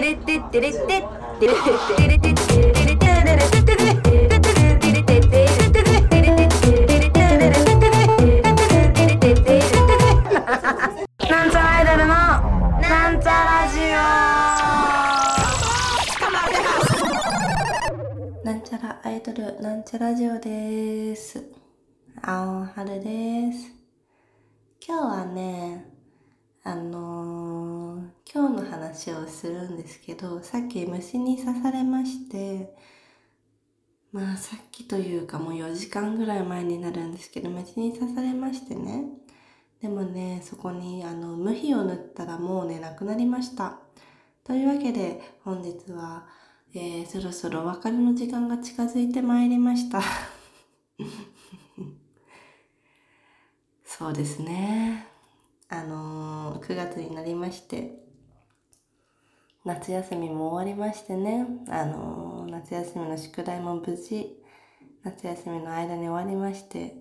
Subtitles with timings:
[0.00, 2.09] なんち
[28.32, 32.74] 今日の話をするんですけどさっき虫に刺されまして
[34.12, 39.04] まあさっきというかもう4時間ぐらい前になるんですけど虫に刺されましてね
[39.80, 43.78] でもね、そこにあの無比を塗ったらもうね、なくなりました。
[44.44, 46.26] というわけで、本日は、
[46.74, 50.02] えー、そろそろお別れの時間が近づいてまいりました。
[53.86, 55.06] そうですね。
[55.70, 58.09] あのー、9月になりまして、
[59.64, 64.36] 夏休みも終わりましてね、あのー、夏休みの宿題も無事、
[65.02, 66.96] 夏休みの間に終わりまして、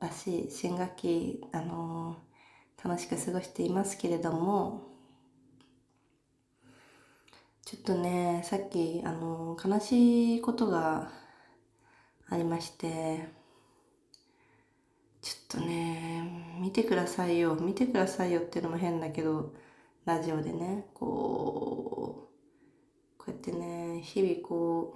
[0.00, 2.34] 新しい新学期、あのー
[2.88, 4.82] 楽しく過ごしていますけれども、
[7.64, 11.10] ちょっとね、さっき、あのー悲しいことが
[12.28, 13.28] ありまして、
[15.22, 19.52] ちょっとね、見てくださいよ、見てくださいよっていうのも変だけど、
[20.04, 21.73] ラジオでね、こう、
[24.04, 24.94] 日々こ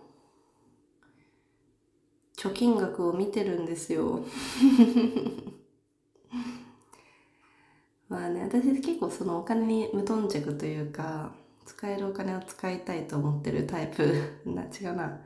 [2.37, 4.25] う、貯金額を見てるんですよ。
[8.09, 11.33] まあね、私結構そのお金に無頓着というか、
[11.65, 14.43] 使えるお金を使いたいと思ってるタイプ。
[14.45, 15.21] な、違うな。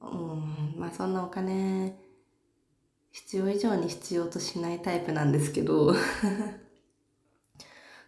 [0.00, 1.98] うん、まあそんなお金、
[3.10, 5.94] 必要以上に必要としないタイプなんですけど。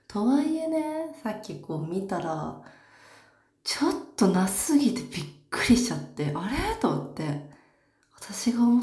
[0.08, 2.62] とはいえね、さっきこう見たら、
[3.62, 6.80] ちょっとなすぎてびっくりしちゃって、あれ？
[6.80, 7.50] と思って。
[8.14, 8.82] 私が思っ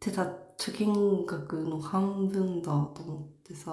[0.00, 0.22] てた
[0.56, 3.72] 貯金額の半分だと思ってさ。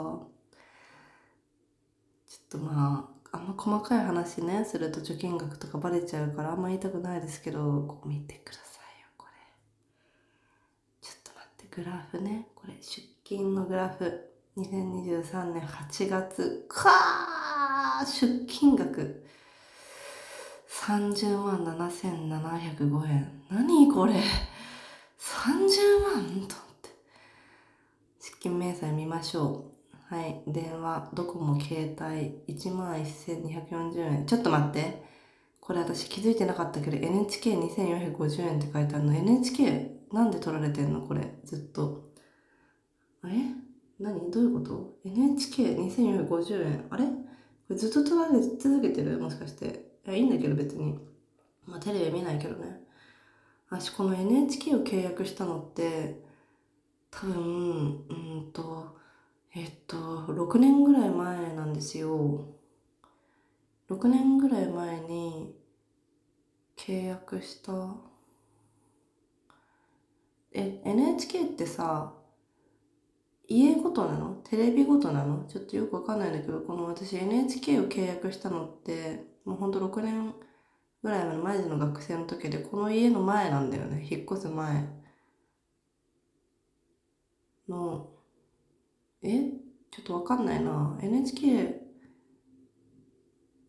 [2.27, 9.31] ちょっとまああんま細かい話ねすると貯金額とかバレちゃうからあんま言いたくないですけどこう見てくださいよこれ。
[11.01, 12.47] ちょっと待ってグラフね。
[12.55, 14.29] これ出勤のグラフ。
[14.57, 18.05] 2023年8月かー！
[18.05, 19.22] 出金額。
[20.85, 24.25] 30万7705円何これ？30万
[26.25, 26.45] と思っ
[26.81, 26.89] て。
[28.19, 29.71] 出勤明細見ましょ
[30.11, 30.13] う。
[30.13, 30.41] はい。
[30.45, 34.25] 電話、ドコモ、携帯、11,240円。
[34.25, 35.05] ちょっと待って。
[35.61, 39.15] これ私気づいてなかったけど、NHK2450 円って書いてあるの。
[39.15, 41.07] NHK なんで取られてんの？
[41.07, 41.33] これ。
[41.45, 42.11] ずっと。
[43.21, 43.35] あれ
[44.01, 44.29] 何？
[44.29, 46.87] どういうこと ?NHK2450 円。
[46.89, 47.05] あれ？
[47.05, 47.11] こ
[47.69, 49.17] れずっと取られ続けてる？
[49.17, 49.92] もしかして。
[50.05, 50.97] いや、いいんだけど別に。
[51.65, 52.81] まあテレビ見ないけどね。
[53.69, 56.21] 私この NHK を契約したのって
[57.09, 58.95] 多分うんと
[59.55, 59.97] えっと
[60.27, 62.45] 6年ぐらい前なんですよ
[63.89, 65.55] 6年ぐらい前に
[66.77, 67.95] 契約した
[70.51, 72.13] え NHK ってさ
[73.47, 74.35] 家ごとなの？
[74.43, 75.45] テレビごとなの？
[75.47, 80.33] ちょっとよくわかんないんだけどこの私 NHK を契約したのってもうほんと6年
[81.01, 84.07] ぐらいのマジの学生の時で、この家の前なんだよね。
[84.09, 84.87] 引っ越す前
[87.67, 88.09] の、
[89.21, 89.51] え？
[89.91, 90.97] ちょっとわかんないな。
[91.01, 91.81] NHK、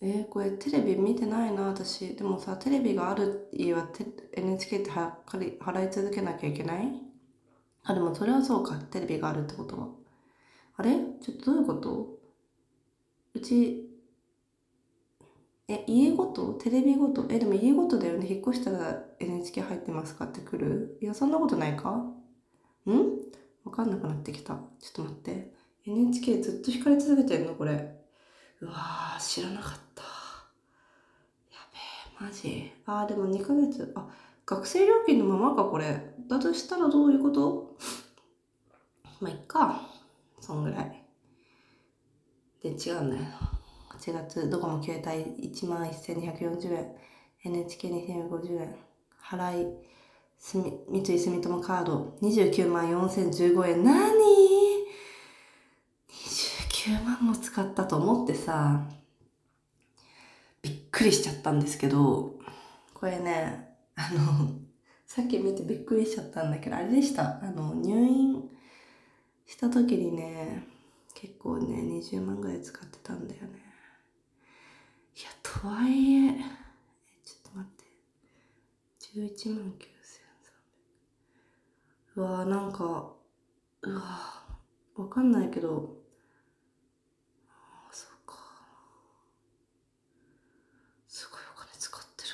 [0.01, 2.15] えこれテレビ見てないな、私。
[2.17, 3.89] でもさ、テレビがある家は
[4.33, 7.01] NHK っては払い払い続けなきゃいけない？
[7.85, 8.77] あ、でもそれはそうか。
[8.77, 9.89] テレビがあるってことは。
[10.77, 10.93] あれ？
[11.21, 12.19] ちょっとどういうこと？
[13.35, 13.84] うち、
[15.67, 16.53] え、家ごと？
[16.55, 17.25] テレビごと？
[17.31, 18.27] え、でも家ごとだよね。
[18.31, 20.99] 引っ越したら NHK 入ってますかって来る？
[21.01, 21.91] いや、そんなことないか？
[21.91, 22.15] ん？
[23.65, 24.55] わかんなくなってきた。
[24.55, 25.55] ちょっと待って。
[25.87, 27.55] NHK ずっと光り続けてんの？
[27.55, 27.99] これ。
[28.61, 30.03] うわー、知らなかった。
[30.03, 30.09] や
[31.73, 32.71] べえ、マジ？
[32.85, 33.91] あー、でも2ヶ月。
[33.97, 34.07] あ、
[34.45, 36.15] 学生料金のままか、これ。
[36.29, 37.79] だとしたらどういうこと？
[39.21, 39.89] まあ、いっか。
[40.41, 41.05] そんぐらい。
[42.63, 43.23] で、違うんだよ。
[43.99, 46.95] 8月、ドコモ携帯1万1240円、
[47.45, 48.77] NHK2050 円、
[49.23, 49.95] 払い、
[50.39, 53.85] 三井住友カード29万4015円。
[53.85, 54.21] なに
[56.11, 58.87] ?29 万も使ったと思ってさ、
[60.61, 62.35] びっくりしちゃったんですけど、
[62.93, 64.51] これね、あの、
[65.07, 67.39] さっき見てびっくりしちゃったんだけど、あれでした。
[67.43, 68.51] あの、入院
[69.47, 70.67] した時にね、
[71.15, 73.64] 結構ね、20万ぐらい使ってたんだよね。
[75.65, 76.35] とはいえ、え
[77.25, 77.85] ちょっと待って。
[79.01, 79.89] 11万9300。
[82.17, 83.15] うわーなんか、
[83.81, 85.97] うわーわかんないけど、
[87.49, 88.35] あーそうか。
[91.09, 92.29] すごいお金使ってる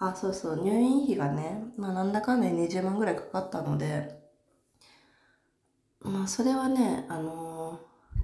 [0.00, 0.10] わ。
[0.10, 4.20] あ、そうそう、入院費がね、まあなんだかんだ20万ぐらいかかったので、
[6.00, 7.51] まあそれはね、あのー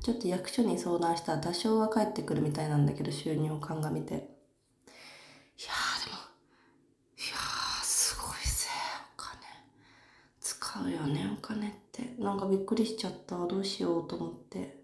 [0.02, 4.14] ちょっと役所に相談したら多少は返ってくるみたいなんだけど、収入を鑑みて。
[4.14, 6.18] いやーでも、
[7.16, 8.68] いやーすごいぜ、
[9.16, 9.40] お金。
[10.40, 12.14] 使うよね、お金って。
[12.18, 13.36] なんかびっくりしちゃった。
[13.36, 14.78] どうしようと思って。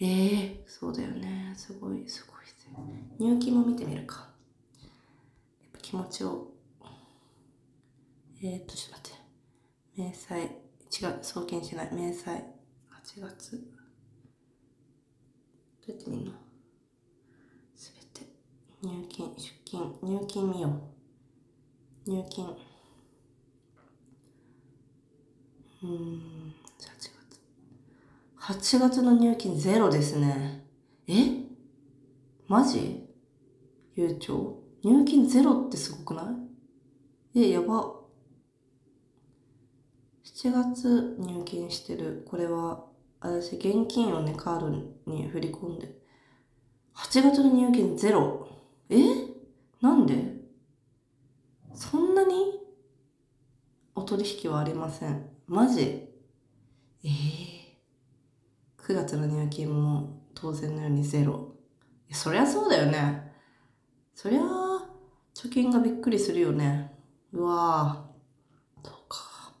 [0.00, 1.54] ええー、そうだよね。
[1.56, 2.54] すごい、すごいぜ。
[3.18, 4.28] 入金も見てみるか。
[4.82, 4.88] やっ
[5.72, 6.48] ぱ気持ちを。
[8.42, 9.18] えー、っと、ちょっと待って。
[9.96, 10.40] 明細。
[10.40, 11.88] 違う、送金しない。
[11.92, 12.30] 明細。
[13.04, 13.77] 8月。
[15.88, 16.32] どうやって見るの
[17.74, 18.26] すべて。
[18.82, 20.68] 入金、出金、入金見よ
[22.06, 22.10] う。
[22.10, 22.44] 入金。
[25.82, 27.10] うん、8月。
[28.38, 30.66] 8月の入金ゼロですね。
[31.06, 31.44] え？
[32.48, 33.08] マジ？
[33.94, 36.30] ゆうちょ入金ゼロってすごくな
[37.34, 37.40] い？
[37.40, 37.94] え、やば。
[40.22, 42.26] 7月入金してる。
[42.28, 42.84] これは、
[43.20, 45.88] 私、現金をね、カードに振り込んで。
[46.94, 48.48] 8月の入金ゼロ。
[48.88, 48.98] え？
[49.80, 50.36] なんで？
[51.74, 52.60] そんなに？
[53.94, 55.28] お取引はありません。
[55.46, 55.82] マジ？
[57.04, 57.10] ええ
[58.78, 61.54] 9月の入金も当然のようにゼロ。
[62.10, 63.32] そりゃそうだよね。
[64.14, 64.40] そりゃ、
[65.34, 66.92] 貯金がびっくりするよね。
[67.32, 68.88] うわぁ。
[68.88, 69.52] そうか。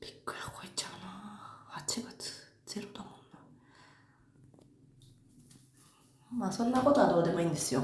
[0.00, 3.16] びっくりこいちゃうな8月ゼロだもんな。
[6.38, 7.82] まあそんなことはどうでもいいんですよ。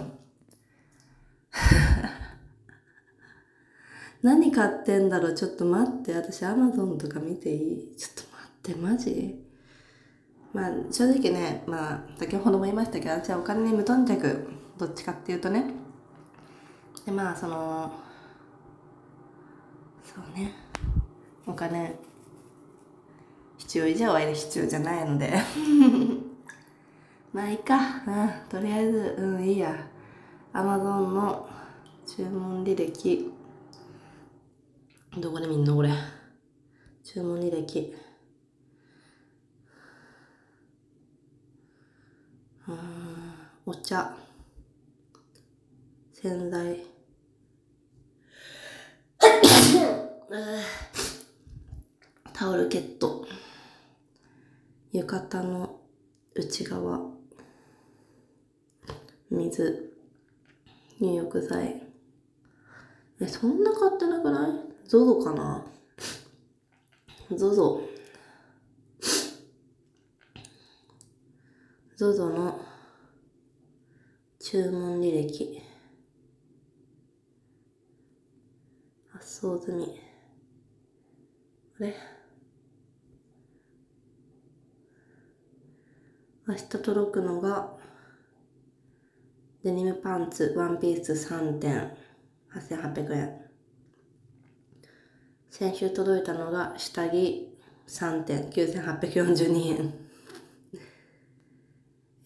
[4.22, 5.34] 何買ってんだろう？
[5.34, 6.14] ちょっと待って。
[6.14, 7.96] 私アマゾンとか見ていい？
[7.96, 9.44] ちょっと待って、マジ？
[10.52, 14.48] まあ正直ね、まあ先ほども言いましたけど、私はお金に無頓着。
[14.78, 15.74] どっちかっていうとね。
[17.04, 17.92] で、まあその、
[20.04, 20.54] そうね。
[21.46, 21.98] お金、
[23.58, 25.32] 必要以上は必要じゃないので。
[27.32, 27.76] まあいいか。
[28.06, 29.86] うん、とりあえず、うん、いいや。
[30.52, 31.48] アマゾンの
[32.04, 33.32] 注文履歴。
[35.16, 35.90] どこで見んのこれ？
[37.04, 37.94] 注文履歴。
[42.66, 42.78] うん、
[43.66, 44.16] お茶。
[46.12, 46.84] 洗剤。
[52.32, 53.24] タオルケット。
[54.92, 55.80] 浴衣の
[56.34, 57.19] 内側。
[59.30, 59.94] 水。
[61.00, 61.86] 入浴剤。
[63.20, 64.50] え、そんな買ってなくない？
[64.88, 65.64] ゾゾかな？
[67.36, 67.80] ゾゾ。
[71.96, 72.60] ゾゾの
[74.38, 75.62] 注文履歴。
[79.10, 80.00] 発送済み。
[81.78, 81.94] あれ？
[86.48, 87.78] 明日届くのが、
[89.62, 91.92] デニムパンツ、ワンピース3点、
[92.50, 93.40] 8800円。
[95.50, 98.44] 先週届いたのが下着3点。
[98.48, 99.94] 9842円。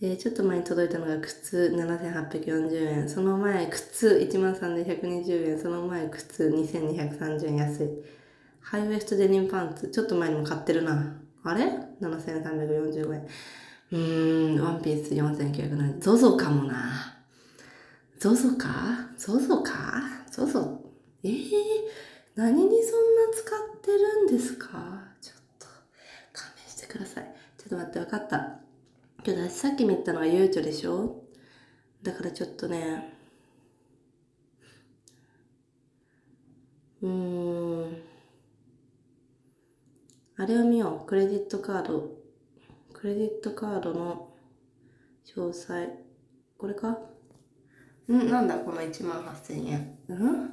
[0.01, 3.09] えー、ちょっと前に届いたのが靴7840円。
[3.09, 5.59] その前靴13120円。
[5.59, 7.57] その前靴2230円。
[7.57, 7.89] 安い。
[8.61, 9.89] ハイウエストデニムパンツ。
[9.89, 11.17] ちょっと前にも買ってるな。
[11.43, 11.65] あれ
[12.01, 13.27] ?7345 円。
[13.91, 16.01] うーんワンピース4900円。
[16.01, 17.14] ゾゾかもな。
[18.25, 18.69] ゾゾか？
[19.19, 20.25] ゾゾか？
[20.31, 20.81] ゾゾ？
[21.25, 21.43] えー？
[22.35, 25.13] 何にそんな使ってるんですか？
[25.21, 25.67] ちょっと
[26.33, 27.25] 勘弁してください。
[27.59, 28.61] ちょっと待って、分かった。
[29.23, 31.23] けど私さっき見たのがゆうちょでしょ？
[32.03, 33.13] だからちょっとね、
[37.03, 38.03] うーん、
[40.39, 41.07] あれを見よう。
[41.07, 42.09] クレジットカード。
[42.95, 44.33] クレジットカードの
[45.27, 45.91] 詳細。
[46.57, 46.99] これか？
[48.13, 49.99] んなんだこの1万8000円。
[50.09, 50.51] うん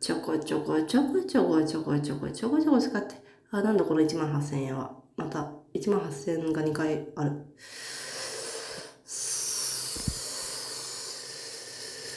[0.00, 3.14] ちょこちょこちょこちょこちょこちょこちょこちょこ使って。
[3.50, 4.96] あ、なんだこの1万8000円は。
[5.16, 7.30] また、1万8000円が2回ある。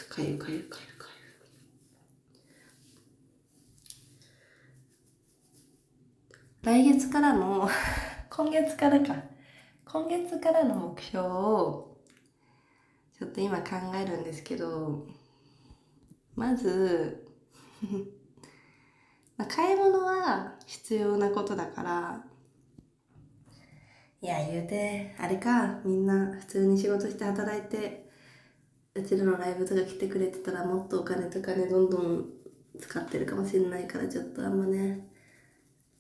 [0.09, 1.07] かゆかゆかゆか
[6.63, 6.71] ゆ。
[6.71, 7.69] 来月からの、
[8.29, 9.30] 今月からか。
[9.91, 11.97] 今月からの目標を
[13.19, 15.05] ちょっと今考えるんですけど
[16.33, 17.27] まず
[19.35, 22.25] ま買い物は必要なことだから。
[24.21, 28.07] いや言うてあれかみんな普通に仕事して働いて
[28.93, 32.29] うちらのライブとか来てくれてたらもっとお金とかねどんどん
[32.79, 35.10] 使ってるかもしれないからちょっとあんまね。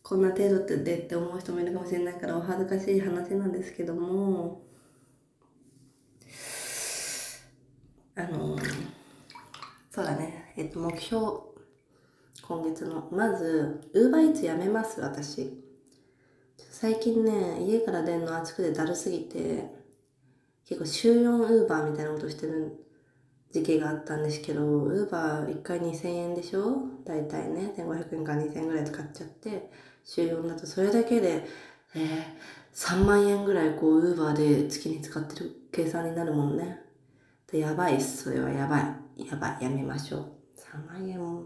[0.03, 4.61] こんな程度でって思う人もいるかもしれないからお恥ずかしい話なんですけども
[8.15, 8.57] あの
[9.89, 10.53] そうだね。
[10.57, 11.19] えっと目標。
[12.41, 13.07] 今月の。
[13.11, 15.63] まずウーバーイーツやめます私。
[16.57, 19.69] 最近ね家から出るの暑くてだるすぎて
[20.65, 22.85] 結構週4ウーバーみたいなことしてる
[23.51, 26.77] 時期があったんですけどウーバー1回2000円でしょ？
[27.05, 27.73] 大体ね。
[27.77, 29.69] 1500円から2000円ぐらい使っちゃって。
[30.03, 31.45] 週4だとそれだけで、
[31.95, 32.33] えー、
[32.73, 36.81] 3万円ぐらいこうウーバーで月に使ってる計算になるもんね。
[37.51, 38.23] でやばいっす。
[38.23, 38.79] それはやば
[39.17, 39.27] い。
[39.27, 39.63] やばい。
[39.63, 40.25] やめましょう。
[40.57, 41.41] 3万円も。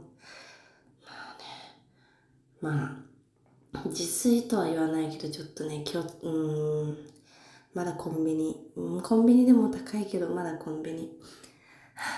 [1.03, 1.45] まあね。
[2.61, 3.01] ま
[3.73, 6.29] あ自炊とは言わないけどちょっとね今日う
[6.87, 6.97] ん。
[7.73, 11.19] まだコンビニ、うん、コンビニでも高いけどまだコンビニ。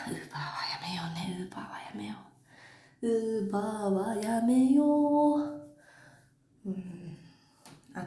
[0.08, 1.38] ウーバーはやめようね。
[1.42, 2.16] ウーバーはやめよ
[3.02, 5.67] うウーバーはやめよう。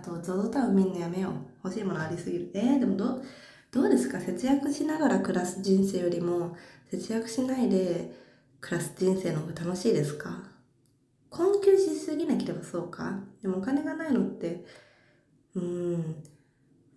[0.03, 1.33] と ZOZO タウン見んのやめよう。
[1.65, 2.51] 欲しいものありすぎる。
[2.55, 3.23] えー、でもど
[3.71, 4.21] どうですか？
[4.21, 6.57] 節約しながら暮らす人生よりも
[6.91, 8.13] 節約しないで
[8.61, 10.43] 暮らす人生の方が楽しいですか？
[11.29, 13.21] 困窮しすぎなければそうか。
[13.43, 14.65] でもお金がないのって
[15.55, 16.17] うん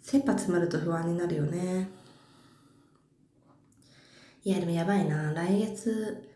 [0.02, 1.90] 切羽詰まると不安になるよね。
[4.44, 5.32] いやでもやばいな。
[5.34, 6.30] 来月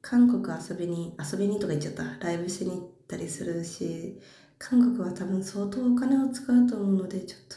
[0.00, 2.02] 韓国遊びに遊びにとか言っちゃった。
[2.18, 4.18] ライブしに行ったりするし
[4.64, 7.56] 韓国は多分相当お金を使うと思うのでちょっと。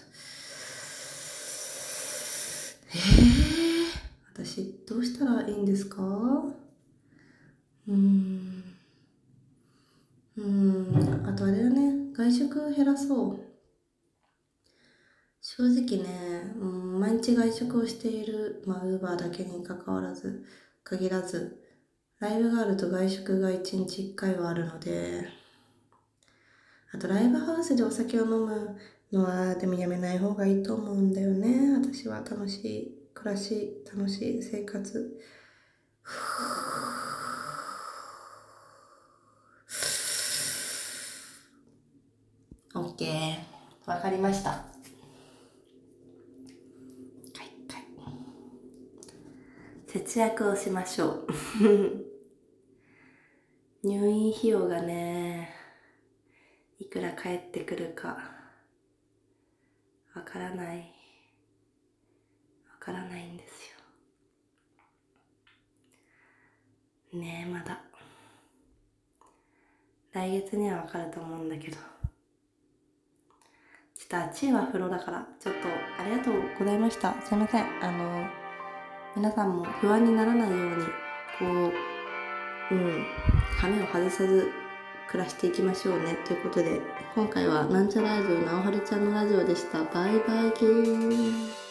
[2.89, 3.85] えー、
[4.33, 6.01] 私どうしたらいいんですか？
[7.88, 8.63] うん。
[10.38, 11.25] うん。
[11.27, 12.12] あとあれだね。
[12.13, 13.39] 外食減らそう。
[15.41, 20.43] 正直ね、うん、毎日外食をしているまあウーバーだけにかかわらず
[20.83, 21.63] 限らず
[22.19, 25.29] ライブがあると外食が1日1回はあるので
[26.95, 28.77] あとライブハウスでお酒を飲む
[29.11, 31.73] のはでもやめない方がいいと思うんだよね。
[31.73, 35.21] 私は楽しい暮らし楽しい生活。
[36.03, 36.21] ふ
[42.75, 43.39] OK
[43.85, 44.51] わかりました。
[44.51, 44.59] はい
[47.73, 47.83] はい。
[49.87, 51.27] 節約をしましょう。
[53.83, 55.54] 入院費用がね
[56.77, 58.17] いくら返ってくるか。
[60.13, 60.77] わからない。
[62.70, 63.74] わからないんです
[67.13, 67.20] よ。
[67.20, 67.82] ねえまだ。
[70.12, 71.77] 来月にはわかると思うんだけど。
[73.96, 75.60] ちょっと暑いは風呂だから、ちょっと
[76.01, 77.15] ありがとうございました。
[77.22, 77.84] すいません。
[77.84, 78.27] あの、
[79.15, 80.86] 皆さんも不安にならないように、
[81.39, 81.72] こ
[82.72, 83.05] う、うん、
[83.58, 84.64] 羽を外さず
[85.07, 86.17] 暮らしていきましょうね。
[86.25, 86.81] ということで、
[87.13, 89.83] 今回はなんちゃらラジオ、なおはるちゃんのラジオでした。
[89.83, 91.64] バイバイキーン。